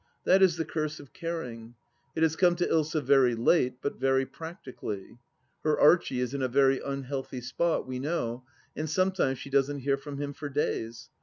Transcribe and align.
That 0.23 0.41
is 0.41 0.55
the 0.57 0.65
curse 0.65 0.99
of 0.99 1.09
THE 1.11 1.11
LAST 1.11 1.13
DITCH 1.13 1.21
295 1.21 1.75
caring. 1.75 1.75
It 2.15 2.23
has 2.23 2.35
come 2.35 2.55
to 2.55 2.67
Ilsa 2.67 3.03
very 3.03 3.35
late, 3.35 3.75
but 3.83 3.99
very 3.99 4.25
practically. 4.25 5.19
Her 5.63 5.79
Archie 5.79 6.19
is 6.21 6.33
in 6.33 6.41
a 6.41 6.47
very 6.47 6.79
unhealthy 6.83 7.41
spot, 7.41 7.85
we 7.85 7.99
know, 7.99 8.43
and 8.75 8.89
some 8.89 9.11
times 9.11 9.37
she 9.37 9.51
doesn't 9.51 9.81
hear 9.81 9.97
from 9.97 10.17
him 10.17 10.33
for 10.33 10.49
days 10.49 11.11